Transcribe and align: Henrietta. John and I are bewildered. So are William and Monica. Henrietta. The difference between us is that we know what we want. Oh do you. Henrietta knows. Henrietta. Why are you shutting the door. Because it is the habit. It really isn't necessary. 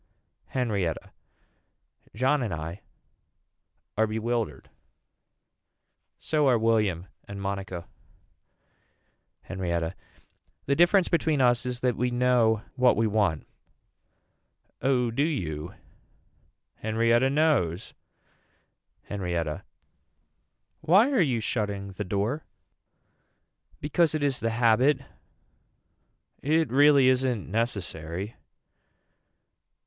Henrietta. 0.47 1.11
John 2.15 2.41
and 2.41 2.51
I 2.51 2.81
are 3.95 4.07
bewildered. 4.07 4.71
So 6.17 6.47
are 6.47 6.57
William 6.57 7.05
and 7.27 7.39
Monica. 7.39 7.87
Henrietta. 9.43 9.93
The 10.65 10.75
difference 10.75 11.07
between 11.07 11.39
us 11.39 11.67
is 11.67 11.81
that 11.81 11.95
we 11.95 12.09
know 12.09 12.63
what 12.73 12.97
we 12.97 13.05
want. 13.05 13.47
Oh 14.81 15.11
do 15.11 15.21
you. 15.21 15.75
Henrietta 16.77 17.29
knows. 17.29 17.93
Henrietta. 19.03 19.63
Why 20.79 21.11
are 21.11 21.21
you 21.21 21.39
shutting 21.39 21.91
the 21.91 22.03
door. 22.03 22.43
Because 23.79 24.15
it 24.15 24.23
is 24.23 24.39
the 24.39 24.49
habit. 24.49 25.01
It 26.41 26.71
really 26.71 27.07
isn't 27.07 27.51
necessary. 27.51 28.35